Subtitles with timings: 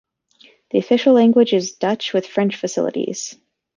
[0.71, 3.35] The official language is Dutch with French facilities.